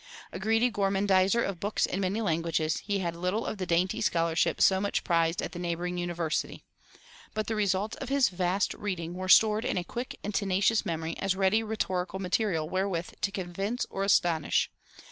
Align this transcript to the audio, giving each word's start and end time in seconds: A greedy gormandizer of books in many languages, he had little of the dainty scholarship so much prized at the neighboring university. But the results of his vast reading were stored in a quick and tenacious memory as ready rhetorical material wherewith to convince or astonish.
A 0.31 0.39
greedy 0.39 0.71
gormandizer 0.71 1.43
of 1.47 1.59
books 1.59 1.85
in 1.85 1.99
many 1.99 2.21
languages, 2.21 2.77
he 2.77 2.97
had 2.97 3.15
little 3.15 3.45
of 3.45 3.59
the 3.59 3.67
dainty 3.67 4.01
scholarship 4.01 4.59
so 4.59 4.81
much 4.81 5.03
prized 5.03 5.43
at 5.43 5.51
the 5.51 5.59
neighboring 5.59 5.99
university. 5.99 6.63
But 7.35 7.45
the 7.45 7.53
results 7.53 7.95
of 7.97 8.09
his 8.09 8.29
vast 8.29 8.73
reading 8.73 9.13
were 9.13 9.29
stored 9.29 9.63
in 9.63 9.77
a 9.77 9.83
quick 9.83 10.17
and 10.23 10.33
tenacious 10.33 10.87
memory 10.87 11.19
as 11.19 11.35
ready 11.35 11.61
rhetorical 11.61 12.17
material 12.17 12.67
wherewith 12.67 13.11
to 13.21 13.31
convince 13.31 13.85
or 13.91 14.03
astonish. 14.03 14.71